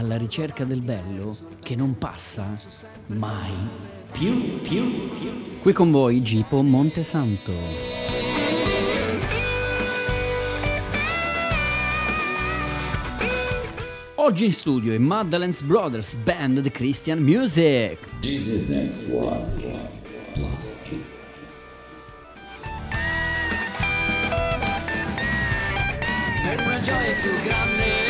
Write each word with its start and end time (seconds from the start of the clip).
alla 0.00 0.16
ricerca 0.16 0.64
del 0.64 0.82
bello 0.82 1.36
che 1.60 1.76
non 1.76 1.98
passa 1.98 2.56
mai 3.08 3.52
più, 4.10 4.60
più, 4.62 5.10
più. 5.10 5.58
Qui 5.60 5.72
con 5.74 5.90
voi 5.90 6.22
Gipo 6.22 6.62
Montesanto. 6.62 7.52
Oggi 14.14 14.46
in 14.46 14.52
studio 14.54 14.94
i 14.94 14.98
Madeleines 14.98 15.60
Brothers 15.60 16.14
Band 16.14 16.60
di 16.60 16.70
Christian 16.70 17.18
Music. 17.18 17.98
Jesus 18.20 18.68
next 18.68 19.06
one, 19.10 19.44
plus 20.32 20.80
kids. 20.82 21.18
Per 26.42 26.60
una 26.66 26.80
gioia 26.80 27.14
più 27.20 27.30
grande, 27.44 28.09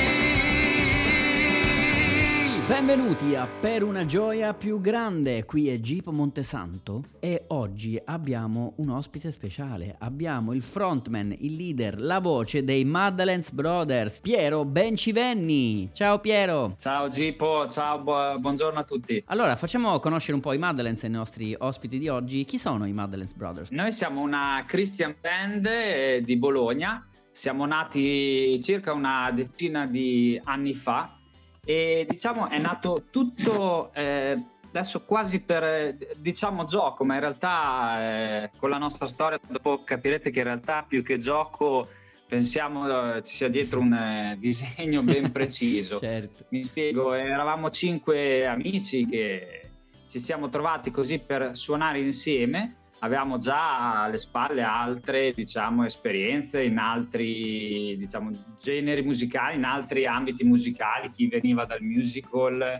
Benvenuti 2.71 3.35
a 3.35 3.45
Per 3.47 3.83
una 3.83 4.05
gioia 4.05 4.53
più 4.53 4.79
grande, 4.79 5.43
qui 5.43 5.67
è 5.67 5.81
Gipo 5.81 6.13
Montesanto 6.13 7.03
e 7.19 7.43
oggi 7.49 8.01
abbiamo 8.01 8.75
un 8.77 8.91
ospite 8.91 9.29
speciale, 9.33 9.97
abbiamo 9.99 10.53
il 10.53 10.61
frontman, 10.61 11.35
il 11.39 11.57
leader, 11.57 11.99
la 11.99 12.19
voce 12.19 12.63
dei 12.63 12.85
Madeleines 12.85 13.51
Brothers, 13.51 14.21
Piero 14.21 14.63
Bencivenni. 14.63 15.89
Ciao 15.91 16.19
Piero! 16.19 16.73
Ciao 16.77 17.09
Gipo, 17.09 17.67
ciao, 17.67 17.99
bu- 17.99 18.39
buongiorno 18.39 18.79
a 18.79 18.83
tutti. 18.85 19.21
Allora, 19.25 19.57
facciamo 19.57 19.99
conoscere 19.99 20.35
un 20.35 20.39
po' 20.39 20.53
i 20.53 20.57
Madeleines 20.57 21.03
ai 21.03 21.09
nostri 21.09 21.53
ospiti 21.59 21.99
di 21.99 22.07
oggi. 22.07 22.45
Chi 22.45 22.57
sono 22.57 22.85
i 22.85 22.93
Madeleines 22.93 23.33
Brothers? 23.33 23.71
Noi 23.71 23.91
siamo 23.91 24.21
una 24.21 24.63
Christian 24.65 25.13
band 25.19 25.65
eh, 25.65 26.21
di 26.23 26.37
Bologna, 26.37 27.05
siamo 27.31 27.65
nati 27.65 28.57
circa 28.61 28.93
una 28.93 29.29
decina 29.33 29.85
di 29.85 30.39
anni 30.45 30.73
fa 30.73 31.17
e 31.63 32.05
diciamo 32.09 32.49
è 32.49 32.57
nato 32.57 33.03
tutto 33.11 33.93
eh, 33.93 34.37
adesso 34.69 35.03
quasi 35.05 35.41
per 35.41 35.95
diciamo 36.17 36.63
gioco, 36.63 37.03
ma 37.03 37.15
in 37.15 37.19
realtà 37.19 38.43
eh, 38.43 38.51
con 38.57 38.69
la 38.69 38.77
nostra 38.77 39.07
storia 39.07 39.39
dopo 39.47 39.83
capirete 39.83 40.29
che 40.29 40.39
in 40.39 40.45
realtà 40.45 40.83
più 40.87 41.03
che 41.03 41.17
gioco 41.17 41.89
pensiamo 42.27 43.15
eh, 43.15 43.21
ci 43.21 43.35
sia 43.35 43.49
dietro 43.49 43.81
un 43.81 43.93
eh, 43.93 44.37
disegno 44.39 45.01
ben 45.03 45.31
preciso. 45.33 45.99
certo. 45.99 46.45
Mi 46.49 46.63
spiego, 46.63 47.13
eravamo 47.13 47.69
cinque 47.69 48.45
amici 48.45 49.05
che 49.05 49.69
ci 50.07 50.19
siamo 50.19 50.49
trovati 50.49 50.91
così 50.91 51.19
per 51.19 51.57
suonare 51.57 51.99
insieme. 51.99 52.75
Avevamo 53.03 53.37
già 53.37 54.03
alle 54.03 54.19
spalle 54.19 54.61
altre, 54.61 55.33
diciamo, 55.33 55.85
esperienze 55.85 56.61
in 56.61 56.77
altri, 56.77 57.95
diciamo, 57.97 58.31
generi 58.61 59.01
musicali, 59.01 59.55
in 59.55 59.63
altri 59.63 60.05
ambiti 60.05 60.43
musicali, 60.43 61.09
chi 61.09 61.27
veniva 61.27 61.65
dal 61.65 61.81
musical, 61.81 62.79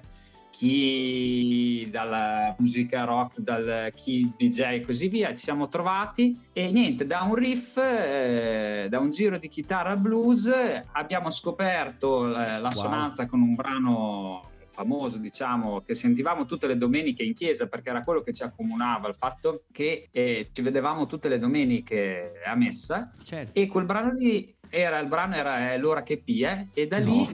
chi 0.52 1.88
dalla 1.90 2.56
musica 2.60 3.04
rock, 3.04 3.40
dal 3.40 3.92
chi 3.96 4.32
DJ 4.38 4.60
e 4.60 4.82
così 4.82 5.08
via. 5.08 5.30
Ci 5.34 5.42
siamo 5.42 5.68
trovati 5.70 6.40
e 6.54 6.72
niente, 6.72 7.08
da 7.08 7.22
un 7.22 7.34
riff, 7.34 7.78
eh, 7.78 8.86
da 8.90 9.00
un 9.00 9.10
giro 9.10 9.40
di 9.40 9.48
chitarra 9.48 9.96
blues, 9.96 10.52
abbiamo 10.92 11.32
scoperto 11.32 12.28
eh, 12.28 12.60
la 12.60 12.70
sonanza 12.70 13.26
con 13.26 13.42
un 13.42 13.56
brano 13.56 14.51
famoso, 14.72 15.18
diciamo, 15.18 15.82
che 15.82 15.94
sentivamo 15.94 16.46
tutte 16.46 16.68
le 16.68 16.78
domeniche 16.78 17.24
in 17.24 17.34
chiesa 17.34 17.68
perché 17.68 17.90
era 17.90 18.04
quello 18.04 18.22
che 18.22 18.34
ci 18.34 18.44
accomunava, 18.44 19.08
il 19.08 19.16
fatto 19.16 19.64
che 19.72 20.08
eh, 20.12 20.50
ci 20.52 20.62
vedevamo 20.62 21.06
tutte 21.06 21.28
le 21.28 21.40
domeniche 21.40 22.42
a 22.46 22.56
messa. 22.56 23.12
Certo. 23.24 23.52
e 23.54 23.68
quel 23.68 23.86
brano 23.86 24.12
lì 24.12 24.56
era 24.70 25.00
il 25.00 25.08
brano 25.08 25.36
era 25.36 25.74
eh, 25.74 25.78
l'ora 25.78 26.02
che 26.02 26.18
pia 26.18 26.68
e 26.74 26.88
da 26.88 26.98
lì 26.98 27.28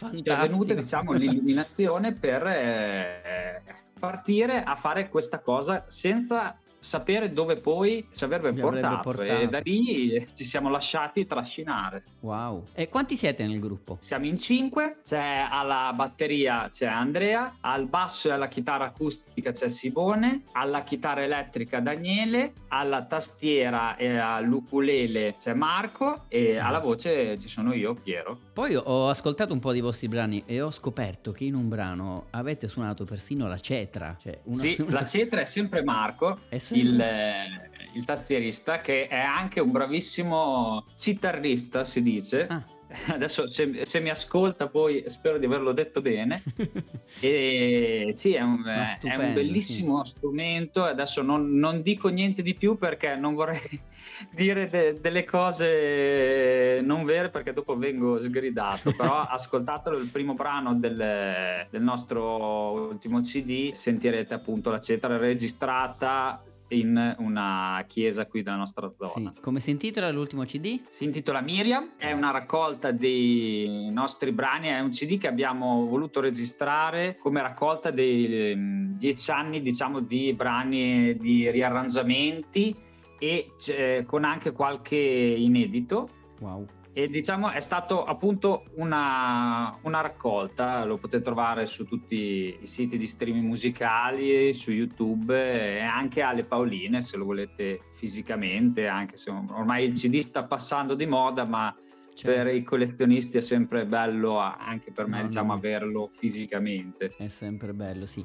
No, 0.00 0.10
è 0.10 0.36
venuta 0.48 0.74
diciamo 0.74 1.12
l'illuminazione 1.12 2.14
per 2.14 2.44
eh, 2.46 3.62
partire 3.98 4.62
a 4.64 4.74
fare 4.74 5.08
questa 5.08 5.38
cosa 5.38 5.84
senza 5.86 6.58
sapere 6.84 7.32
dove 7.32 7.56
poi 7.56 8.06
ci 8.12 8.24
avrebbe, 8.24 8.52
portato. 8.52 9.00
portato. 9.02 9.40
e 9.40 9.48
da 9.48 9.60
lì 9.60 10.26
ci 10.34 10.44
siamo 10.44 10.68
lasciati 10.68 11.26
trascinare. 11.26 12.04
Wow. 12.20 12.66
E 12.74 12.88
quanti 12.90 13.16
siete 13.16 13.46
nel 13.46 13.58
gruppo? 13.58 13.96
Siamo 14.00 14.26
in 14.26 14.36
cinque, 14.36 14.98
c'è 15.02 15.46
alla 15.50 15.92
batteria 15.94 16.68
c'è 16.70 16.86
Andrea, 16.86 17.56
al 17.60 17.86
basso 17.86 18.28
e 18.28 18.32
alla 18.32 18.48
chitarra 18.48 18.84
acustica 18.84 19.50
c'è 19.50 19.68
Simone, 19.70 20.42
alla 20.52 20.82
chitarra 20.82 21.22
elettrica 21.22 21.80
Daniele, 21.80 22.52
alla 22.68 23.02
tastiera 23.04 23.96
e 23.96 24.16
all'ukulele 24.18 25.34
c'è 25.38 25.54
Marco 25.54 26.24
e 26.28 26.58
alla 26.58 26.80
voce 26.80 27.38
ci 27.38 27.48
sono 27.48 27.72
io, 27.72 27.94
Piero. 27.94 28.38
Poi 28.52 28.74
ho 28.76 29.08
ascoltato 29.08 29.52
un 29.52 29.58
po' 29.58 29.72
di 29.72 29.80
vostri 29.80 30.08
brani 30.08 30.42
e 30.46 30.60
ho 30.60 30.70
scoperto 30.70 31.32
che 31.32 31.44
in 31.44 31.54
un 31.54 31.68
brano 31.68 32.26
avete 32.30 32.68
suonato 32.68 33.04
persino 33.04 33.48
la 33.48 33.58
cetra. 33.58 34.16
Cioè 34.20 34.40
una, 34.44 34.56
Sì, 34.56 34.76
una- 34.78 34.92
la 35.00 35.04
cetra 35.04 35.40
è 35.40 35.44
sempre 35.44 35.82
Marco, 35.82 36.38
È 36.48 36.58
sempre- 36.58 36.73
il, 36.74 37.00
eh, 37.00 37.70
il 37.94 38.04
tastierista, 38.04 38.80
che 38.80 39.06
è 39.06 39.18
anche 39.18 39.60
un 39.60 39.70
bravissimo 39.70 40.86
chitarrista, 40.96 41.84
si 41.84 42.02
dice. 42.02 42.46
Ah. 42.46 42.64
Adesso 43.08 43.46
se, 43.46 43.84
se 43.84 44.00
mi 44.00 44.10
ascolta 44.10 44.68
poi 44.68 45.04
spero 45.08 45.38
di 45.38 45.46
averlo 45.46 45.72
detto 45.72 46.00
bene. 46.00 46.42
E 47.20 48.08
sì, 48.12 48.34
è 48.34 48.40
un, 48.40 48.60
Ma 48.60 48.82
è 48.82 48.86
stupendo, 48.86 49.24
un 49.24 49.34
bellissimo 49.34 50.04
strumento. 50.04 50.82
Adesso 50.82 51.22
non, 51.22 51.54
non 51.54 51.80
dico 51.80 52.08
niente 52.08 52.42
di 52.42 52.54
più 52.54 52.76
perché 52.76 53.14
non 53.14 53.34
vorrei 53.34 53.60
dire 54.34 54.68
de- 54.68 55.00
delle 55.00 55.24
cose 55.24 56.80
non 56.82 57.04
vere 57.04 57.30
perché 57.30 57.52
dopo 57.52 57.76
vengo 57.76 58.18
sgridato. 58.18 58.92
Però 58.92 59.20
ascoltatelo 59.20 59.96
il 59.96 60.08
primo 60.08 60.34
brano 60.34 60.74
del, 60.74 61.66
del 61.70 61.82
nostro 61.82 62.72
ultimo 62.88 63.20
CD, 63.20 63.72
sentirete 63.72 64.34
appunto 64.34 64.70
la 64.70 64.80
cetra 64.80 65.16
registrata 65.16 66.42
in 66.80 67.14
una 67.18 67.84
chiesa 67.86 68.26
qui 68.26 68.42
della 68.42 68.56
nostra 68.56 68.88
zona. 68.88 69.32
Sì. 69.34 69.40
Come 69.40 69.60
si 69.60 69.70
intitola 69.70 70.10
l'ultimo 70.10 70.44
CD? 70.44 70.80
Si 70.88 71.04
intitola 71.04 71.40
Miriam, 71.40 71.92
è 71.96 72.12
una 72.12 72.30
raccolta 72.30 72.90
dei 72.90 73.88
nostri 73.90 74.32
brani, 74.32 74.68
è 74.68 74.80
un 74.80 74.90
CD 74.90 75.18
che 75.18 75.26
abbiamo 75.28 75.86
voluto 75.86 76.20
registrare 76.20 77.16
come 77.20 77.40
raccolta 77.42 77.90
dei 77.90 78.50
ehm, 78.50 78.96
dieci 78.96 79.30
anni 79.30 79.60
diciamo 79.60 80.00
di 80.00 80.32
brani 80.34 81.16
di 81.16 81.50
riarrangiamenti 81.50 82.74
e 83.18 83.52
c'è- 83.56 84.04
con 84.04 84.24
anche 84.24 84.52
qualche 84.52 84.96
inedito 84.96 86.08
Wow. 86.40 86.66
E 86.96 87.08
diciamo 87.08 87.50
è 87.50 87.58
stato 87.58 88.04
appunto 88.04 88.66
una, 88.76 89.76
una 89.82 90.00
raccolta, 90.00 90.84
lo 90.84 90.96
potete 90.96 91.24
trovare 91.24 91.66
su 91.66 91.84
tutti 91.84 92.56
i 92.60 92.66
siti 92.66 92.96
di 92.96 93.06
streaming 93.08 93.44
musicali, 93.44 94.54
su 94.54 94.70
YouTube 94.70 95.34
e 95.34 95.80
anche 95.80 96.22
alle 96.22 96.44
Paoline 96.44 97.00
se 97.00 97.16
lo 97.16 97.24
volete 97.24 97.80
fisicamente, 97.90 98.86
anche 98.86 99.16
se 99.16 99.30
ormai 99.30 99.84
il 99.86 99.94
CD 99.94 100.20
sta 100.20 100.44
passando 100.44 100.94
di 100.94 101.06
moda, 101.06 101.44
ma 101.44 101.74
Cioè, 102.14 102.32
per 102.32 102.54
i 102.54 102.62
collezionisti 102.62 103.38
è 103.38 103.40
sempre 103.40 103.86
bello 103.86 104.38
anche 104.38 104.92
per 104.92 105.08
me 105.08 105.20
No, 105.20 105.26
diciamo 105.26 105.48
no. 105.52 105.58
averlo 105.58 106.08
fisicamente. 106.08 107.14
È 107.18 107.26
sempre 107.26 107.72
bello, 107.72 108.06
sì. 108.06 108.24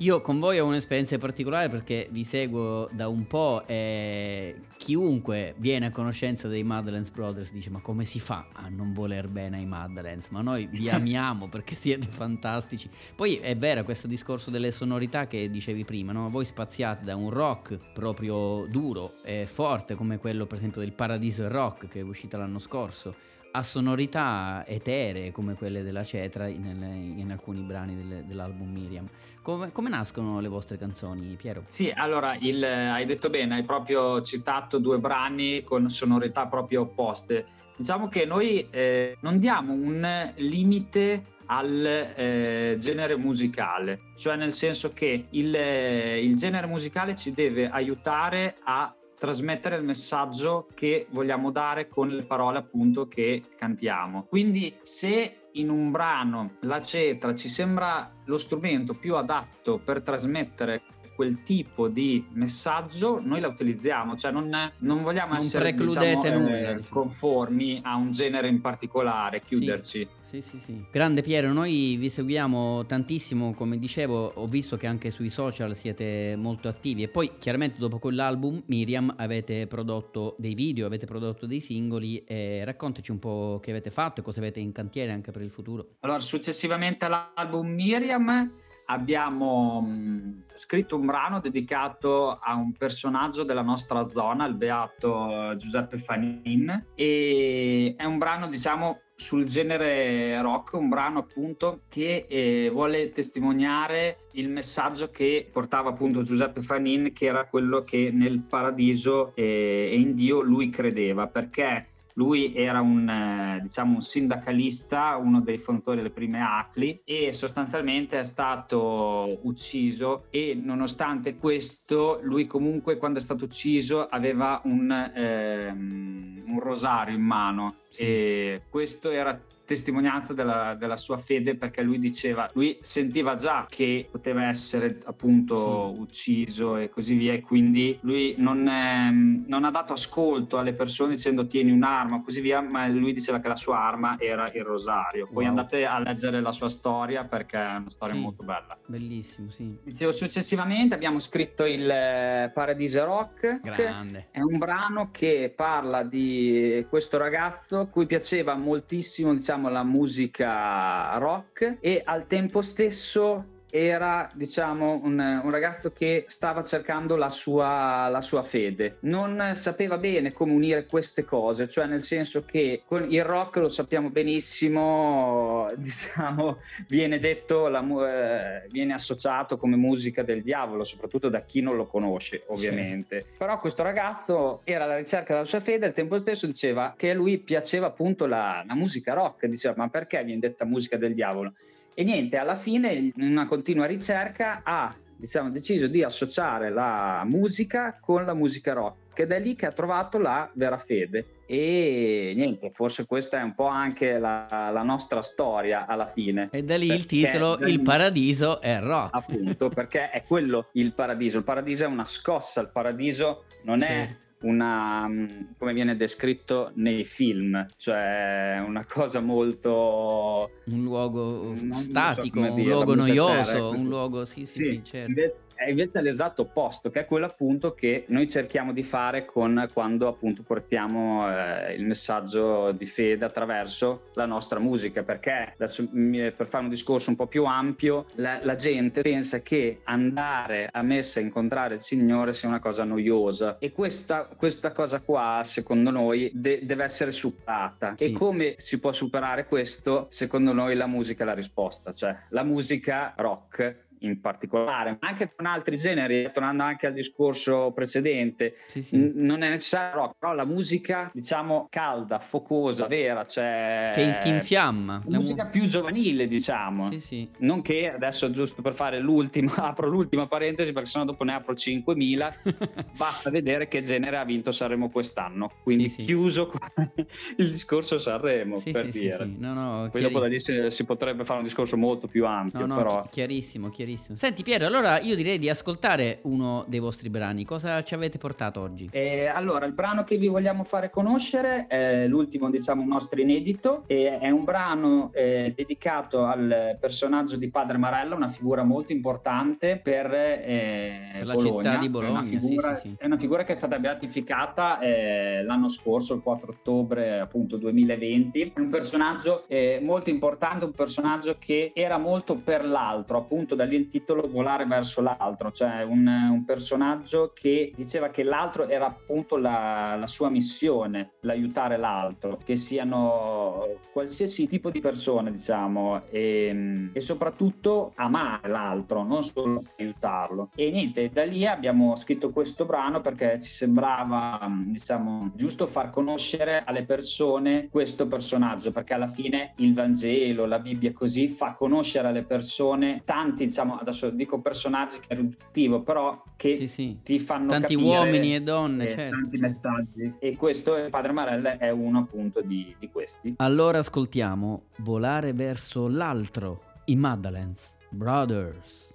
Io 0.00 0.20
con 0.20 0.38
voi 0.38 0.58
ho 0.58 0.66
un'esperienza 0.66 1.16
particolare 1.16 1.70
perché 1.70 2.06
vi 2.10 2.22
seguo 2.22 2.86
da 2.92 3.08
un 3.08 3.26
po' 3.26 3.66
e 3.66 4.60
chiunque 4.76 5.54
viene 5.56 5.86
a 5.86 5.90
conoscenza 5.90 6.48
dei 6.48 6.62
Madeleines 6.64 7.08
Brothers 7.08 7.50
dice 7.50 7.70
ma 7.70 7.80
come 7.80 8.04
si 8.04 8.20
fa 8.20 8.48
a 8.52 8.68
non 8.68 8.92
voler 8.92 9.26
bene 9.28 9.56
ai 9.56 9.64
Madeleines? 9.64 10.28
Ma 10.28 10.42
noi 10.42 10.66
vi 10.66 10.90
amiamo 10.92 11.48
perché 11.48 11.76
siete 11.76 12.08
fantastici. 12.08 12.90
Poi 13.14 13.36
è 13.36 13.56
vero 13.56 13.84
questo 13.84 14.06
discorso 14.06 14.50
delle 14.50 14.70
sonorità 14.70 15.26
che 15.26 15.48
dicevi 15.48 15.86
prima, 15.86 16.12
no? 16.12 16.28
Voi 16.28 16.44
spaziate 16.44 17.02
da 17.02 17.16
un 17.16 17.30
rock 17.30 17.78
proprio 17.94 18.66
duro 18.66 19.14
e 19.24 19.46
forte 19.46 19.94
come 19.94 20.18
quello 20.18 20.44
per 20.44 20.58
esempio 20.58 20.82
del 20.82 20.92
Paradiso 20.92 21.42
e 21.42 21.48
Rock 21.48 21.88
che 21.88 22.00
è 22.00 22.02
uscito 22.02 22.36
l'anno 22.36 22.58
scorso 22.58 23.14
ha 23.52 23.62
sonorità 23.62 24.64
eteree 24.66 25.32
come 25.32 25.54
quelle 25.54 25.82
della 25.82 26.04
Cetra 26.04 26.46
in, 26.46 27.14
in 27.16 27.30
alcuni 27.30 27.62
brani 27.62 27.96
del, 27.96 28.24
dell'album 28.24 28.70
Miriam. 28.70 29.08
Come, 29.46 29.70
come, 29.70 29.88
nascono 29.88 30.40
le 30.40 30.48
vostre 30.48 30.76
canzoni, 30.76 31.36
Piero? 31.36 31.62
Sì, 31.68 31.88
allora 31.94 32.36
il, 32.40 32.64
hai 32.64 33.06
detto 33.06 33.30
bene, 33.30 33.54
hai 33.54 33.62
proprio 33.62 34.20
citato 34.20 34.78
due 34.78 34.98
brani 34.98 35.62
con 35.62 35.88
sonorità 35.88 36.48
proprio 36.48 36.80
opposte. 36.80 37.46
Diciamo 37.76 38.08
che 38.08 38.24
noi 38.24 38.66
eh, 38.70 39.16
non 39.20 39.38
diamo 39.38 39.72
un 39.72 40.32
limite 40.38 41.22
al 41.46 41.86
eh, 41.86 42.74
genere 42.80 43.14
musicale, 43.14 44.00
cioè 44.16 44.34
nel 44.34 44.50
senso 44.50 44.92
che 44.92 45.26
il, 45.30 45.54
eh, 45.54 46.24
il 46.24 46.34
genere 46.34 46.66
musicale 46.66 47.14
ci 47.14 47.32
deve 47.32 47.70
aiutare 47.70 48.56
a 48.64 48.92
trasmettere 49.18 49.76
il 49.76 49.84
messaggio 49.84 50.68
che 50.74 51.06
vogliamo 51.10 51.50
dare 51.50 51.88
con 51.88 52.08
le 52.08 52.22
parole 52.22 52.58
appunto 52.58 53.08
che 53.08 53.44
cantiamo. 53.56 54.24
Quindi 54.24 54.76
se 54.82 55.48
in 55.52 55.70
un 55.70 55.90
brano 55.90 56.56
la 56.60 56.80
cetra 56.80 57.34
ci 57.34 57.48
sembra 57.48 58.12
lo 58.24 58.36
strumento 58.36 58.94
più 58.94 59.16
adatto 59.16 59.78
per 59.78 60.02
trasmettere 60.02 60.82
quel 61.16 61.42
tipo 61.42 61.88
di 61.88 62.24
messaggio 62.34 63.20
noi 63.20 63.40
la 63.40 63.48
utilizziamo, 63.48 64.14
cioè 64.16 64.30
non, 64.30 64.48
non 64.78 65.02
vogliamo 65.02 65.32
non 65.32 65.38
essere 65.38 65.72
diciamo, 65.72 66.22
nulla, 66.22 66.70
eh, 66.70 66.82
conformi 66.88 67.80
a 67.82 67.96
un 67.96 68.12
genere 68.12 68.46
in 68.48 68.60
particolare, 68.60 69.40
chiuderci. 69.40 69.98
Sì. 69.98 70.24
Sì, 70.26 70.40
sì, 70.40 70.58
sì. 70.58 70.84
Grande 70.90 71.22
Piero, 71.22 71.52
noi 71.52 71.96
vi 71.96 72.10
seguiamo 72.10 72.84
tantissimo, 72.84 73.54
come 73.54 73.78
dicevo, 73.78 74.32
ho 74.34 74.46
visto 74.48 74.76
che 74.76 74.88
anche 74.88 75.10
sui 75.10 75.30
social 75.30 75.76
siete 75.76 76.34
molto 76.36 76.66
attivi 76.66 77.04
e 77.04 77.08
poi 77.08 77.34
chiaramente 77.38 77.78
dopo 77.78 78.00
quell'album 78.00 78.64
Miriam 78.66 79.14
avete 79.16 79.68
prodotto 79.68 80.34
dei 80.38 80.54
video, 80.54 80.86
avete 80.86 81.06
prodotto 81.06 81.46
dei 81.46 81.60
singoli 81.60 82.24
e 82.24 82.64
raccontaci 82.64 83.12
un 83.12 83.20
po' 83.20 83.60
che 83.62 83.70
avete 83.70 83.90
fatto 83.90 84.20
e 84.20 84.24
cosa 84.24 84.40
avete 84.40 84.58
in 84.58 84.72
cantiere 84.72 85.12
anche 85.12 85.30
per 85.30 85.42
il 85.42 85.50
futuro. 85.50 85.94
Allora, 86.00 86.18
successivamente 86.18 87.04
all'album 87.04 87.68
Miriam 87.68 88.50
abbiamo 88.86 89.80
mh, 89.80 90.44
scritto 90.54 90.96
un 90.96 91.06
brano 91.06 91.40
dedicato 91.40 92.38
a 92.38 92.54
un 92.54 92.72
personaggio 92.72 93.44
della 93.44 93.62
nostra 93.62 94.02
zona, 94.02 94.46
il 94.46 94.54
beato 94.54 95.54
Giuseppe 95.56 95.98
Fanin, 95.98 96.86
e 96.94 97.94
è 97.96 98.04
un 98.04 98.18
brano, 98.18 98.48
diciamo, 98.48 99.00
sul 99.14 99.44
genere 99.44 100.40
rock, 100.42 100.74
un 100.74 100.88
brano 100.88 101.20
appunto 101.20 101.82
che 101.88 102.26
eh, 102.28 102.68
vuole 102.70 103.10
testimoniare 103.10 104.26
il 104.32 104.50
messaggio 104.50 105.10
che 105.10 105.48
portava 105.50 105.90
appunto 105.90 106.22
Giuseppe 106.22 106.60
Fanin, 106.60 107.12
che 107.12 107.26
era 107.26 107.46
quello 107.46 107.82
che 107.82 108.10
nel 108.12 108.40
paradiso 108.40 109.32
eh, 109.34 109.88
e 109.90 109.96
in 109.96 110.14
Dio 110.14 110.42
lui 110.42 110.68
credeva, 110.68 111.26
perché 111.28 111.86
lui 112.16 112.54
era 112.54 112.80
un, 112.80 113.08
eh, 113.08 113.60
diciamo, 113.62 113.94
un 113.94 114.00
sindacalista, 114.00 115.16
uno 115.16 115.40
dei 115.40 115.58
fondatori 115.58 115.98
delle 115.98 116.10
prime 116.10 116.40
ACLI 116.40 117.02
e 117.04 117.32
sostanzialmente 117.32 118.18
è 118.18 118.24
stato 118.24 119.38
ucciso 119.42 120.26
e 120.30 120.58
nonostante 120.60 121.36
questo 121.36 122.20
lui 122.22 122.46
comunque 122.46 122.96
quando 122.96 123.18
è 123.18 123.22
stato 123.22 123.44
ucciso 123.44 124.06
aveva 124.06 124.60
un, 124.64 124.90
ehm, 124.90 126.44
un 126.46 126.60
rosario 126.60 127.14
in 127.14 127.22
mano 127.22 127.76
sì. 127.88 128.02
e 128.02 128.62
questo 128.68 129.10
era 129.10 129.40
testimonianza 129.66 130.32
della, 130.32 130.74
della, 130.78 130.96
sua 130.96 131.18
fede 131.18 131.56
perché 131.56 131.82
lui 131.82 131.98
diceva, 131.98 132.48
lui 132.54 132.78
sentiva 132.80 133.34
già 133.34 133.66
che 133.68 134.08
poteva 134.10 134.48
essere 134.48 134.98
appunto 135.04 135.92
sì. 135.92 136.00
ucciso 136.00 136.76
e 136.78 136.88
così 136.88 137.14
via 137.14 137.34
e 137.34 137.40
quindi 137.40 137.98
lui 138.02 138.36
non, 138.38 138.68
è, 138.68 139.10
non, 139.10 139.64
ha 139.64 139.70
dato 139.70 139.92
ascolto 139.92 140.56
alle 140.56 140.72
persone 140.72 141.14
dicendo 141.14 141.46
tieni 141.46 141.72
un'arma 141.72 142.22
così 142.22 142.40
via, 142.40 142.60
ma 142.62 142.86
lui 142.86 143.12
diceva 143.12 143.40
che 143.40 143.48
la 143.48 143.56
sua 143.56 143.78
arma 143.78 144.16
era 144.18 144.50
il 144.52 144.62
rosario. 144.62 145.26
Poi 145.26 145.42
wow. 145.42 145.48
andate 145.48 145.84
a 145.84 145.98
leggere 145.98 146.40
la 146.40 146.52
sua 146.52 146.68
storia 146.68 147.24
perché 147.24 147.58
è 147.58 147.76
una 147.76 147.90
storia 147.90 148.14
sì. 148.14 148.20
molto 148.20 148.44
bella. 148.44 148.78
Bellissimo, 148.86 149.50
sì. 149.50 149.76
Dicevo, 149.82 150.12
successivamente 150.12 150.94
abbiamo 150.94 151.18
scritto 151.18 151.64
il 151.64 151.90
eh, 151.90 152.50
Paradise 152.54 153.04
Rock. 153.04 153.60
Grande. 153.60 154.28
È 154.30 154.40
un 154.40 154.58
brano 154.58 155.10
che 155.10 155.52
parla 155.54 156.04
di 156.04 156.86
questo 156.88 157.18
ragazzo 157.18 157.75
cui 157.84 158.06
piaceva 158.06 158.54
moltissimo, 158.54 159.34
diciamo 159.34 159.68
la 159.68 159.84
musica 159.84 161.16
rock 161.18 161.76
e 161.80 162.00
al 162.04 162.26
tempo 162.26 162.62
stesso 162.62 163.55
era 163.70 164.28
diciamo 164.34 165.00
un, 165.02 165.18
un, 165.18 165.50
ragazzo 165.50 165.92
che 165.92 166.24
stava 166.28 166.62
cercando 166.62 167.16
la 167.16 167.28
sua, 167.28 168.08
la 168.08 168.20
sua, 168.20 168.42
fede. 168.42 168.98
Non 169.00 169.52
sapeva 169.54 169.98
bene 169.98 170.32
come 170.32 170.52
unire 170.52 170.86
queste 170.86 171.24
cose 171.24 171.68
cioè 171.68 171.86
nel 171.86 172.00
senso 172.00 172.44
che 172.44 172.82
con 172.84 173.06
il 173.10 173.24
rock 173.24 173.56
lo 173.56 173.68
sappiamo 173.68 174.10
benissimo 174.10 175.68
diciamo 175.76 176.58
viene 176.88 177.18
detto 177.18 177.68
la, 177.68 177.80
eh, 178.08 178.68
viene 178.70 178.92
associato 178.92 179.56
come 179.56 179.76
musica 179.76 180.22
del 180.22 180.42
diavolo 180.42 180.84
soprattutto 180.84 181.28
da 181.28 181.42
chi 181.42 181.60
non 181.60 181.76
lo 181.76 181.86
conosce 181.86 182.44
ovviamente. 182.48 183.20
Sì. 183.20 183.26
però 183.38 183.58
questo 183.58 183.82
ragazzo 183.82 184.60
era 184.64 184.84
alla 184.84 184.96
ricerca 184.96 185.34
della 185.34 185.46
sua 185.46 185.60
fede 185.60 185.84
e 185.84 185.88
al 185.88 185.94
tempo 185.94 186.18
stesso 186.18 186.46
diceva 186.46 186.94
che 186.96 187.10
a 187.10 187.14
lui 187.14 187.38
piaceva 187.38 187.86
appunto 187.86 188.26
la, 188.26 188.62
la 188.66 188.74
musica 188.74 189.14
rock 189.14 189.46
diceva 189.46 189.74
ma 189.76 189.88
perché 189.88 190.22
viene 190.24 190.40
detta 190.40 190.64
musica 190.64 190.96
del 190.96 191.14
diavolo 191.14 191.52
e 191.98 192.04
niente, 192.04 192.36
alla 192.36 192.56
fine, 192.56 192.92
in 192.92 193.12
una 193.16 193.46
continua 193.46 193.86
ricerca, 193.86 194.60
ha 194.62 194.94
diciamo, 195.16 195.48
deciso 195.48 195.86
di 195.86 196.02
associare 196.02 196.68
la 196.68 197.22
musica 197.24 197.96
con 197.98 198.26
la 198.26 198.34
musica 198.34 198.74
rock 198.74 199.18
ed 199.18 199.32
è 199.32 199.40
lì 199.40 199.54
che 199.54 199.64
ha 199.64 199.72
trovato 199.72 200.18
la 200.18 200.50
vera 200.52 200.76
fede. 200.76 201.36
E 201.46 202.34
niente, 202.36 202.68
forse 202.68 203.06
questa 203.06 203.40
è 203.40 203.42
un 203.42 203.54
po' 203.54 203.64
anche 203.64 204.18
la, 204.18 204.46
la 204.70 204.82
nostra 204.82 205.22
storia 205.22 205.86
alla 205.86 206.06
fine. 206.06 206.50
E 206.52 206.62
da 206.62 206.76
lì 206.76 206.88
il 206.88 207.06
titolo 207.06 207.56
Il 207.60 207.80
paradiso 207.80 208.60
è 208.60 208.78
rock. 208.78 209.14
Appunto, 209.14 209.70
perché 209.70 210.10
è 210.10 210.22
quello 210.22 210.68
il 210.72 210.92
paradiso. 210.92 211.38
Il 211.38 211.44
paradiso 211.44 211.84
è 211.84 211.86
una 211.86 212.04
scossa, 212.04 212.60
il 212.60 212.68
paradiso 212.70 213.44
non 213.62 213.80
sì. 213.80 213.86
è 213.86 214.16
una, 214.40 215.08
mm, 215.08 215.26
come 215.58 215.72
viene 215.72 215.96
descritto 215.96 216.70
nei 216.74 217.04
film, 217.04 217.66
cioè 217.76 218.62
una 218.66 218.84
cosa 218.84 219.20
molto... 219.20 220.50
Un 220.66 220.82
luogo 220.82 221.54
statico, 221.70 222.40
so 222.40 222.46
un 222.46 222.54
dire, 222.54 222.68
luogo 222.68 222.94
noioso, 222.94 223.70
un 223.70 223.88
luogo, 223.88 224.24
sì, 224.24 224.44
sì, 224.44 224.58
sì, 224.58 224.64
sì 224.64 224.82
certo. 224.84 225.44
È 225.56 225.70
invece 225.70 226.02
l'esatto 226.02 226.42
opposto, 226.42 226.90
che 226.90 227.00
è 227.00 227.06
quello 227.06 227.26
appunto 227.26 227.74
che 227.74 228.04
noi 228.08 228.28
cerchiamo 228.28 228.72
di 228.72 228.82
fare 228.82 229.24
con 229.24 229.68
quando 229.72 230.06
appunto 230.06 230.42
portiamo 230.42 231.28
eh, 231.28 231.74
il 231.74 231.86
messaggio 231.86 232.72
di 232.72 232.84
fede 232.84 233.24
attraverso 233.24 234.10
la 234.14 234.26
nostra 234.26 234.58
musica, 234.58 235.02
perché 235.02 235.54
adesso 235.54 235.88
per 235.90 236.46
fare 236.46 236.64
un 236.64 236.70
discorso 236.70 237.10
un 237.10 237.16
po' 237.16 237.26
più 237.26 237.44
ampio, 237.44 238.04
la, 238.16 238.38
la 238.42 238.54
gente 238.54 239.00
pensa 239.00 239.40
che 239.40 239.80
andare 239.84 240.68
a 240.70 240.82
messa 240.82 241.20
a 241.20 241.22
incontrare 241.22 241.76
il 241.76 241.80
Signore 241.80 242.32
sia 242.32 242.48
una 242.48 242.60
cosa 242.60 242.84
noiosa 242.84 243.56
e 243.58 243.72
questa, 243.72 244.28
questa 244.36 244.72
cosa 244.72 245.00
qua 245.00 245.40
secondo 245.42 245.90
noi 245.90 246.30
de- 246.34 246.60
deve 246.64 246.84
essere 246.84 247.12
superata. 247.12 247.94
Sì. 247.96 248.04
E 248.04 248.12
come 248.12 248.54
si 248.58 248.78
può 248.78 248.92
superare 248.92 249.46
questo? 249.46 250.06
Secondo 250.10 250.52
noi 250.52 250.74
la 250.76 250.86
musica 250.86 251.22
è 251.22 251.26
la 251.26 251.34
risposta, 251.34 251.94
cioè 251.94 252.14
la 252.30 252.42
musica 252.42 253.14
rock 253.16 253.84
in 254.00 254.20
particolare, 254.20 254.98
ma 255.00 255.08
anche 255.08 255.32
con 255.34 255.46
altri 255.46 255.76
generi, 255.76 256.30
tornando 256.32 256.62
anche 256.62 256.86
al 256.86 256.92
discorso 256.92 257.72
precedente, 257.72 258.56
sì, 258.68 258.82
sì. 258.82 258.96
N- 258.96 259.12
non 259.14 259.42
è 259.42 259.48
necessario 259.48 260.00
rock, 260.00 260.16
però 260.18 260.34
la 260.34 260.44
musica, 260.44 261.10
diciamo, 261.12 261.66
calda, 261.70 262.18
focosa, 262.18 262.86
vera, 262.86 263.26
cioè... 263.26 263.92
Che 263.94 264.18
ti 264.20 264.28
infiamma. 264.28 265.02
La 265.06 265.16
musica 265.16 265.44
mu- 265.44 265.50
più 265.50 265.66
giovanile, 265.66 266.26
diciamo. 266.26 266.90
Sì, 266.90 267.00
sì. 267.00 267.28
Non 267.38 267.62
che, 267.62 267.92
adesso 267.92 268.30
giusto 268.30 268.62
per 268.62 268.74
fare 268.74 268.98
l'ultima, 268.98 269.52
apro 269.66 269.88
l'ultima 269.88 270.26
parentesi 270.26 270.72
perché 270.72 270.88
sennò 270.88 271.04
dopo 271.04 271.24
ne 271.24 271.34
apro 271.34 271.54
5.000, 271.54 272.86
basta 272.96 273.30
vedere 273.30 273.68
che 273.68 273.82
genere 273.82 274.16
ha 274.16 274.24
vinto 274.24 274.50
Sanremo 274.50 274.90
quest'anno, 274.90 275.50
quindi 275.62 275.88
sì, 275.88 276.04
chiuso 276.04 276.50
il 277.36 277.50
discorso 277.50 277.98
Sanremo, 277.98 278.60
per 278.70 278.88
dire. 278.88 279.24
No, 279.24 279.54
no, 279.54 279.88
Poi 279.90 280.00
dopo 280.00 280.20
da 280.20 280.26
lì 280.26 280.38
si, 280.38 280.70
si, 280.70 280.84
potrebbe 280.84 281.24
fare 281.24 281.38
un 281.38 281.44
discorso 281.44 281.76
molto 281.76 282.06
più 282.06 282.26
ampio, 282.26 282.60
no, 282.60 282.66
no, 282.66 282.76
però... 282.76 283.08
chiarissimo, 283.10 283.68
chiarissimo 283.68 283.95
verissimo. 283.96 284.16
Senti 284.16 284.42
Piero, 284.42 284.66
allora 284.66 285.00
io 285.00 285.16
direi 285.16 285.38
di 285.38 285.48
ascoltare 285.48 286.18
uno 286.22 286.64
dei 286.68 286.78
vostri 286.78 287.08
brani. 287.08 287.44
Cosa 287.44 287.82
ci 287.82 287.94
avete 287.94 288.18
portato 288.18 288.60
oggi? 288.60 288.88
Eh, 288.92 289.26
allora, 289.26 289.64
il 289.66 289.72
brano 289.72 290.04
che 290.04 290.16
vi 290.18 290.28
vogliamo 290.28 290.62
fare 290.62 290.90
conoscere 290.90 291.66
è 291.66 292.06
l'ultimo, 292.06 292.50
diciamo, 292.50 292.84
nostro 292.84 293.20
inedito. 293.20 293.84
E 293.86 294.18
è 294.18 294.30
un 294.30 294.44
brano 294.44 295.10
eh, 295.12 295.52
dedicato 295.56 296.24
al 296.24 296.76
personaggio 296.78 297.36
di 297.36 297.48
Padre 297.48 297.78
Marella, 297.78 298.14
una 298.14 298.28
figura 298.28 298.62
molto 298.62 298.92
importante 298.92 299.80
per, 299.82 300.12
eh, 300.12 301.08
per 301.12 301.26
la 301.26 301.34
Bologna. 301.34 301.62
città 301.62 301.78
di 301.78 301.88
Bologna. 301.88 302.08
È 302.08 302.12
una 302.12 302.22
figura, 302.22 302.74
sì, 302.74 302.80
sì, 302.80 302.88
sì. 302.88 302.94
È 302.98 303.06
una 303.06 303.18
figura 303.18 303.44
che 303.44 303.52
è 303.52 303.56
stata 303.56 303.78
beatificata 303.78 304.78
eh, 304.80 305.42
l'anno 305.42 305.68
scorso, 305.68 306.14
il 306.14 306.22
4 306.22 306.52
ottobre 306.52 307.18
appunto 307.18 307.56
2020. 307.56 308.52
È 308.54 308.60
un 308.60 308.68
personaggio 308.68 309.44
eh, 309.48 309.80
molto 309.82 310.10
importante, 310.10 310.64
un 310.64 310.72
personaggio 310.72 311.36
che 311.38 311.72
era 311.74 311.98
molto 311.98 312.36
per 312.36 312.64
l'altro, 312.64 313.18
appunto 313.18 313.54
da 313.54 313.64
il 313.76 313.88
titolo 313.88 314.28
Volare 314.28 314.66
verso 314.66 315.00
l'altro, 315.00 315.50
cioè 315.52 315.82
un, 315.82 316.06
un 316.06 316.44
personaggio 316.44 317.32
che 317.34 317.72
diceva 317.74 318.08
che 318.08 318.22
l'altro 318.22 318.68
era 318.68 318.86
appunto 318.86 319.36
la, 319.36 319.96
la, 319.98 320.06
sua 320.06 320.28
missione, 320.28 321.12
l'aiutare 321.20 321.76
l'altro, 321.76 322.38
che 322.42 322.56
siano 322.56 323.78
qualsiasi 323.92 324.46
tipo 324.46 324.70
di 324.70 324.80
persone, 324.80 325.30
diciamo, 325.30 326.02
e, 326.10 326.90
e 326.92 327.00
soprattutto 327.00 327.92
amare 327.96 328.48
l'altro, 328.48 329.02
non 329.02 329.22
solo 329.22 329.62
aiutarlo. 329.78 330.50
E 330.54 330.70
niente, 330.70 331.10
da 331.10 331.24
lì 331.24 331.46
abbiamo 331.46 331.94
scritto 331.96 332.30
questo 332.30 332.64
brano 332.64 333.00
perché 333.00 333.38
ci 333.40 333.52
sembrava, 333.52 334.50
diciamo, 334.66 335.32
giusto 335.34 335.66
far 335.66 335.90
conoscere 335.90 336.62
alle 336.64 336.84
persone 336.84 337.68
questo 337.70 338.06
personaggio, 338.06 338.72
perché 338.72 338.94
alla 338.94 339.08
fine 339.08 339.52
il 339.56 339.74
Vangelo, 339.74 340.46
la 340.46 340.58
Bibbia 340.58 340.92
così 340.92 341.28
fa 341.28 341.54
conoscere 341.54 342.08
alle 342.08 342.24
persone 342.24 343.02
tanti, 343.04 343.46
diciamo, 343.46 343.65
adesso 343.74 344.10
dico 344.10 344.40
personaggi 344.40 345.00
che 345.00 345.06
è 345.08 345.16
riduttivo, 345.16 345.82
però 345.82 346.22
che 346.36 346.54
Sì, 346.54 346.68
sì. 346.68 346.98
ti 347.02 347.18
fanno 347.18 347.48
Tanti 347.48 347.74
capire, 347.74 347.96
uomini 347.98 348.34
e 348.34 348.40
donne, 348.42 348.84
eh, 348.84 348.94
certo. 348.94 349.16
tanti 349.20 349.38
messaggi. 349.38 350.14
E 350.18 350.36
questo, 350.36 350.86
Padre 350.90 351.12
Marelle, 351.12 351.56
è 351.58 351.70
uno 351.70 351.98
appunto 352.00 352.40
di, 352.40 352.74
di 352.78 352.88
questi. 352.90 353.34
Allora 353.38 353.78
ascoltiamo 353.78 354.62
Volare 354.78 355.32
verso 355.32 355.88
l'altro, 355.88 356.62
i 356.86 356.96
Madeleines 356.96 357.74
Brothers. 357.90 358.94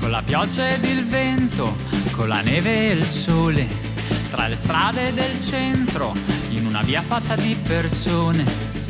Con 0.00 0.10
la 0.10 0.22
pioggia 0.24 0.68
ed 0.68 0.84
il 0.84 1.06
vento, 1.06 1.74
con 2.12 2.28
la 2.28 2.40
neve 2.42 2.88
e 2.88 2.92
il 2.92 3.04
sole, 3.04 3.66
tra 4.32 4.48
le 4.48 4.56
strade 4.56 5.12
del 5.12 5.38
centro, 5.42 6.14
in 6.48 6.64
una 6.64 6.80
via 6.80 7.02
fatta 7.02 7.36
di 7.36 7.54
persone. 7.54 8.42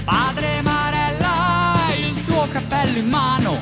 Padre 0.04 0.62
Marella, 0.62 1.74
il 1.96 2.24
tuo 2.24 2.46
cappello 2.46 2.98
in 2.98 3.08
mano, 3.08 3.58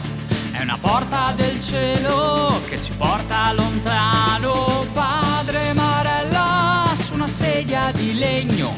è 0.50 0.60
una 0.60 0.76
porta 0.78 1.32
del 1.34 1.58
cielo 1.62 2.60
che 2.68 2.78
ci 2.82 2.92
porta 2.98 3.50
lontano. 3.54 4.84
Padre 4.92 5.72
Marella, 5.72 6.94
su 7.02 7.14
una 7.14 7.26
sedia 7.26 7.90
di 7.92 8.12
legno, 8.12 8.74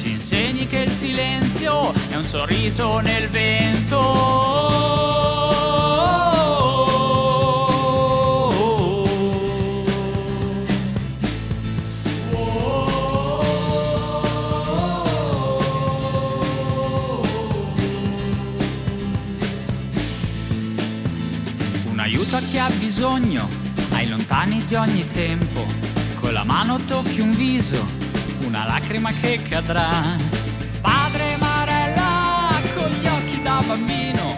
ci 0.00 0.10
insegni 0.10 0.68
che 0.68 0.78
il 0.78 0.90
silenzio 0.90 1.92
è 2.08 2.14
un 2.14 2.24
sorriso 2.24 3.00
nel 3.00 3.28
vento. 3.30 4.64
Ha 22.64 22.70
bisogno, 22.78 23.46
ai 23.90 24.08
lontani 24.08 24.64
di 24.64 24.74
ogni 24.74 25.06
tempo. 25.12 25.66
Con 26.18 26.32
la 26.32 26.44
mano 26.44 26.78
tocchi 26.86 27.20
un 27.20 27.36
viso, 27.36 27.86
una 28.46 28.64
lacrima 28.64 29.10
che 29.12 29.42
cadrà. 29.46 29.90
Padre 30.80 31.36
Marella, 31.36 32.48
con 32.74 32.90
gli 32.90 33.06
occhi 33.06 33.42
da 33.42 33.62
bambino, 33.66 34.34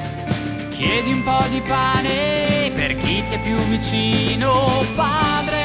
chiedi 0.71 1.13
un 1.13 1.23
po' 1.23 1.45
di 1.51 1.61
pane 1.61 2.73
per 2.75 2.97
chi 2.97 3.23
ti 3.29 3.35
è 3.35 3.41
più 3.41 3.57
vicino. 3.69 4.85
Padre 4.97 5.56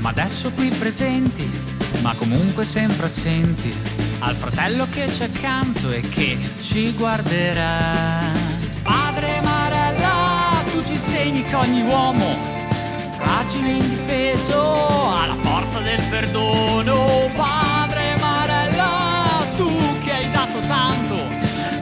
Siamo 0.00 0.18
adesso 0.18 0.50
qui 0.52 0.70
presenti, 0.70 1.46
ma 2.00 2.14
comunque 2.14 2.64
sempre 2.64 3.04
assenti. 3.04 3.70
Al 4.20 4.34
fratello 4.34 4.86
che 4.88 5.04
c'è 5.04 5.24
accanto 5.24 5.90
e 5.90 6.00
che 6.00 6.38
ci 6.58 6.90
guarderà. 6.92 8.22
Padre 8.82 9.42
Marella, 9.42 10.54
tu 10.72 10.82
ci 10.84 10.92
insegni 10.92 11.44
che 11.44 11.54
ogni 11.54 11.82
uomo, 11.82 12.34
fragile 13.18 13.68
e 13.68 13.72
indifeso, 13.72 15.14
ha 15.14 15.26
la 15.26 15.36
forza 15.36 15.80
del 15.80 16.02
perdono. 16.08 17.28
Padre 17.36 18.16
Marella, 18.18 19.46
tu 19.58 19.70
che 20.02 20.12
hai 20.12 20.30
dato 20.30 20.60
tanto, 20.60 21.28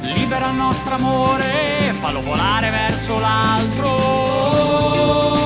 libera 0.01 0.49
il 0.49 0.57
nostro 0.57 0.93
amore, 0.93 1.95
fallo 2.01 2.21
volare 2.21 2.71
verso 2.71 3.21
l'altro. 3.21 5.38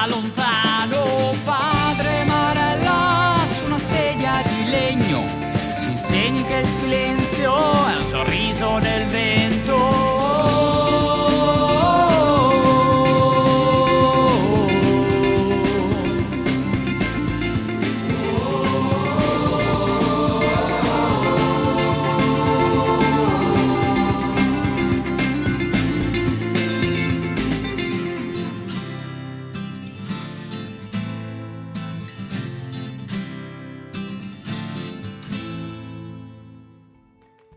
Ci 0.00 0.49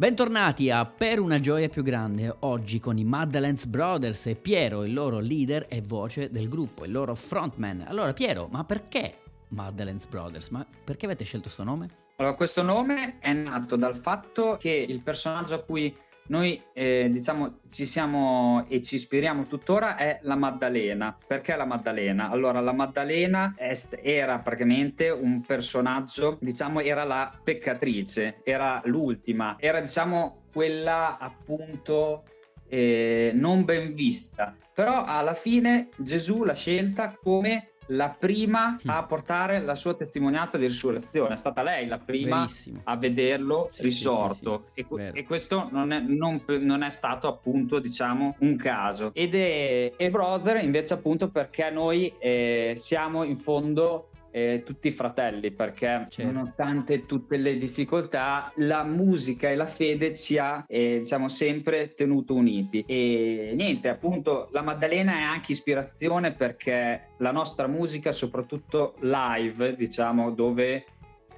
Bentornati 0.04 0.70
a 0.70 0.84
Per 0.84 1.18
una 1.22 1.40
gioia 1.40 1.70
più 1.70 1.82
grande, 1.82 2.36
oggi 2.42 2.82
con 2.82 2.98
i 2.98 3.06
Madeleines 3.06 3.66
Brothers 3.68 4.26
e 4.26 4.36
Piero, 4.36 4.84
il 4.84 4.92
loro 4.92 5.20
leader 5.20 5.66
e 5.70 5.82
voce 5.82 6.30
del 6.30 6.50
gruppo, 6.50 6.84
il 6.84 6.92
loro 6.92 7.16
frontman. 7.16 7.86
Allora 7.88 8.12
Piero, 8.12 8.50
ma 8.52 8.66
perché 8.66 9.20
Madeleines 9.52 10.06
Brothers? 10.08 10.50
Ma 10.50 10.68
perché 10.84 11.06
avete 11.06 11.24
scelto 11.24 11.46
questo 11.46 11.64
nome? 11.64 11.90
Allora, 12.18 12.36
questo 12.36 12.62
nome 12.64 13.20
è 13.20 13.32
nato 13.32 13.78
dal 13.78 13.96
fatto 13.96 14.58
che 14.60 14.72
il 14.72 15.00
personaggio 15.00 15.56
a 15.56 15.60
cui 15.60 15.96
noi 16.28 16.62
eh, 16.74 17.10
diciamo 17.12 17.60
ci 17.70 17.86
siamo 17.86 18.66
e 18.70 18.82
ci 18.82 18.96
ispiriamo 18.96 19.46
tuttora 19.46 19.98
è 19.98 20.20
la 20.24 20.36
Maddalena. 20.36 21.18
Perché 21.26 21.56
la 21.56 21.66
Maddalena? 21.66 22.30
Allora, 22.30 22.60
la 22.62 22.74
Maddalena 22.74 23.56
est- 23.58 24.00
era 24.02 24.40
praticamente 24.40 25.10
un 25.10 25.42
personaggio, 25.42 26.38
diciamo, 26.40 26.80
era 26.80 27.04
la 27.04 27.32
peccatrice, 27.44 28.40
era 28.44 28.82
l'ultima, 28.86 29.58
era 29.60 29.80
diciamo 29.80 30.44
quella 30.52 31.18
appunto 31.18 32.24
eh, 32.70 33.32
non 33.34 33.66
ben 33.66 33.94
vista. 33.94 34.56
Però 34.74 35.06
alla 35.06 35.36
fine 35.36 35.90
Gesù 35.98 36.44
l'ha 36.44 36.56
scelta 36.56 37.16
come 37.22 37.73
la 37.88 38.10
prima 38.18 38.78
a 38.86 39.04
portare 39.04 39.62
la 39.62 39.76
sua 39.76 39.94
testimonianza 39.94 40.58
di 40.58 40.66
risurrezione. 40.66 41.34
È 41.34 41.38
stata 41.38 41.62
lei 41.62 41.88
la 41.88 41.98
prima 42.00 42.40
Verissimo. 42.40 42.82
a 42.84 42.96
vederlo 42.96 43.70
Sì, 43.72 43.82
risorto 43.84 44.66
sì, 44.74 44.86
sì, 44.90 44.96
e, 45.02 45.12
e 45.14 45.24
questo 45.24 45.68
non 45.72 45.92
è, 45.92 46.00
non- 46.00 46.42
non 46.60 46.84
è 46.84 46.90
stato 46.90 47.28
appunto 47.28 47.80
diciamo 47.80 48.36
un 48.40 48.56
caso. 48.56 49.12
Ed 49.14 49.36
è, 49.36 49.94
e 49.96 50.10
Brother 50.10 50.64
invece 50.64 50.94
appunto 50.94 51.30
perché 51.30 51.70
noi 51.70 52.14
eh, 52.20 52.74
siamo 52.76 53.24
in 53.24 53.36
fondo 53.36 54.10
eh, 54.34 54.64
tutti 54.66 54.90
fratelli 54.90 55.52
perché 55.52 56.08
Certo. 56.10 56.24
nonostante 56.24 57.06
tutte 57.06 57.38
le 57.38 57.56
difficoltà 57.56 58.52
la 58.56 58.84
musica 58.84 59.50
e 59.50 59.56
la 59.56 59.68
fede 59.68 60.14
ci 60.14 60.40
ha 60.40 60.66
eh, 60.68 60.98
diciamo 61.02 61.30
sempre 61.30 61.94
tenuto 61.94 62.34
uniti 62.34 62.84
e 62.88 63.54
niente 63.56 63.90
appunto 63.90 64.50
la 64.52 64.64
Maddalena 64.64 65.14
è 65.20 65.22
anche 65.22 65.52
ispirazione 65.52 66.34
perché 66.34 67.10
la 67.18 67.32
nostra 67.32 67.68
musica 67.68 68.12
soprattutto 68.12 68.96
live 69.02 69.76
diciamo 69.76 70.32
dove 70.32 70.86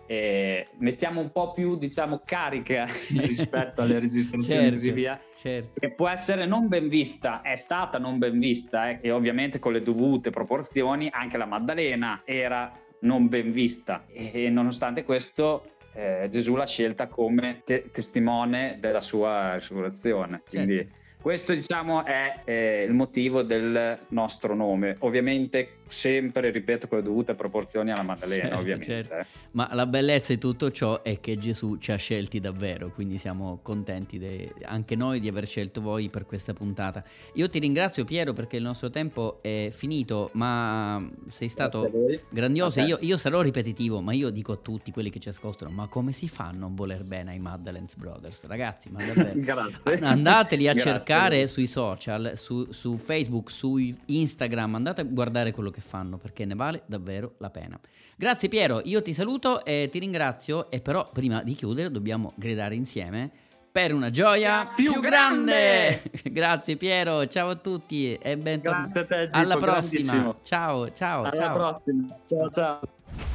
eh, 0.07 0.67
mettiamo 0.77 1.19
un 1.19 1.31
po' 1.31 1.51
più 1.51 1.77
diciamo 1.77 2.21
carica 2.23 2.85
rispetto 3.17 3.81
alle 3.81 3.99
registrazioni 3.99 4.59
e 4.59 4.61
Certo, 4.61 4.75
così 4.75 4.91
via 4.91 5.19
certo. 5.35 5.79
che 5.79 5.91
può 5.93 6.07
essere 6.07 6.45
non 6.45 6.67
ben 6.67 6.87
vista, 6.87 7.41
è 7.41 7.55
stata 7.55 7.97
non 7.97 8.17
ben 8.19 8.37
vista 8.39 8.89
eh, 8.89 8.99
e 9.01 9.11
ovviamente 9.11 9.59
con 9.59 9.73
le 9.73 9.81
dovute 9.81 10.29
proporzioni 10.29 11.09
anche 11.11 11.37
la 11.37 11.45
Maddalena 11.45 12.21
era 12.23 12.71
non 13.01 13.27
ben 13.27 13.51
vista 13.51 14.05
e, 14.07 14.49
nonostante 14.49 15.03
questo 15.03 15.71
eh, 15.93 16.27
Gesù 16.29 16.55
l'ha 16.55 16.65
scelta 16.65 17.07
come 17.07 17.61
te- 17.63 17.89
testimone 17.91 18.77
della 18.79 19.01
sua 19.01 19.55
risurrezione. 19.55 20.41
Quindi 20.47 20.75
Certo. 20.75 21.03
Questo 21.25 21.53
diciamo 21.53 22.05
è 22.05 22.41
eh, 22.45 22.83
il 22.87 22.93
motivo 22.93 23.41
del 23.41 23.97
nostro 24.09 24.53
nome. 24.53 24.95
Ovviamente 24.99 25.77
sempre, 25.87 26.51
ripeto, 26.51 26.87
con 26.87 26.99
le 26.99 27.03
dovute 27.03 27.33
proporzioni 27.33 27.91
alla 27.91 28.03
Maddalena, 28.03 28.43
Certo, 28.43 28.57
ovviamente. 28.59 29.03
certo. 29.03 29.25
Ma 29.51 29.69
la 29.73 29.87
bellezza 29.87 30.33
di 30.33 30.39
tutto 30.39 30.69
ciò 30.69 31.01
è 31.01 31.19
che 31.19 31.37
Gesù 31.37 31.77
ci 31.77 31.91
ha 31.91 31.95
scelti 31.95 32.39
davvero, 32.39 32.91
quindi 32.91 33.17
siamo 33.17 33.59
contenti 33.63 34.19
de- 34.19 34.53
anche 34.65 34.95
noi 34.95 35.19
di 35.19 35.27
aver 35.27 35.47
scelto 35.47 35.81
voi 35.81 36.09
per 36.09 36.27
questa 36.27 36.53
puntata. 36.53 37.03
Io 37.33 37.49
ti 37.49 37.57
ringrazio 37.57 38.05
Piero 38.05 38.33
perché 38.33 38.57
il 38.57 38.63
nostro 38.63 38.91
tempo 38.91 39.39
è 39.41 39.69
finito, 39.71 40.29
ma 40.33 41.09
sei 41.31 41.49
stato 41.49 41.91
grandioso. 42.29 42.81
Ok. 42.81 42.87
Io, 42.87 42.97
io 43.01 43.17
sarò 43.17 43.41
ripetitivo, 43.41 43.99
ma 43.99 44.13
io 44.13 44.29
dico 44.29 44.51
a 44.51 44.57
tutti 44.57 44.91
quelli 44.91 45.09
che 45.09 45.19
ci 45.19 45.29
ascoltano, 45.29 45.71
ma 45.71 45.87
come 45.87 46.11
si 46.11 46.27
fa 46.27 46.49
a 46.49 46.51
non 46.51 46.75
voler 46.75 47.03
bene 47.03 47.31
ai 47.31 47.39
Madeleines 47.39 47.95
Brothers? 47.95 48.45
Ragazzi, 48.45 48.91
ma 48.91 48.99
davvero... 49.03 49.63
Andateli 50.05 50.67
a 50.67 50.73
Grazie. 50.73 50.91
Cercare 51.15 51.47
sui 51.47 51.67
social, 51.67 52.33
su, 52.35 52.71
su 52.71 52.97
Facebook, 52.97 53.51
su 53.51 53.77
Instagram, 54.05 54.75
andate 54.75 55.01
a 55.01 55.03
guardare 55.03 55.51
quello 55.51 55.69
che 55.69 55.81
fanno 55.81 56.17
perché 56.17 56.45
ne 56.45 56.55
vale 56.55 56.83
davvero 56.85 57.33
la 57.39 57.49
pena. 57.49 57.79
Grazie 58.15 58.47
Piero, 58.49 58.81
io 58.83 59.01
ti 59.01 59.13
saluto 59.13 59.63
e 59.65 59.89
ti 59.91 59.99
ringrazio 59.99 60.69
e 60.69 60.79
però 60.79 61.09
prima 61.11 61.43
di 61.43 61.53
chiudere 61.53 61.91
dobbiamo 61.91 62.33
gridare 62.35 62.75
insieme 62.75 63.31
per 63.71 63.93
una 63.93 64.09
gioia 64.09 64.71
Più 64.73 64.93
più 64.93 65.01
grande. 65.01 66.01
Grazie 66.23 66.77
Piero, 66.77 67.27
ciao 67.27 67.49
a 67.49 67.55
tutti 67.55 68.13
e 68.13 68.37
bentornati. 68.37 68.91
Grazie 68.91 68.99
a 69.01 69.05
te, 69.05 69.27
Gippo, 69.27 69.37
Alla 69.37 69.57
prossima. 69.57 70.35
Ciao, 70.43 70.93
ciao, 70.93 71.23
Alla 71.23 71.31
ciao. 71.35 71.53
prossima. 71.53 72.19
Ciao 72.25 72.49
ciao. 72.49 72.79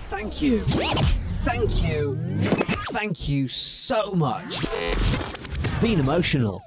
Thank 0.08 0.40
you. 0.40 0.64
Thank 1.44 1.82
you. 1.82 2.16
Thank 2.92 3.28
you 3.28 3.48
so 3.48 4.12
much. 4.14 4.62
It's 4.62 5.80
been 5.80 6.00
emotional. 6.00 6.60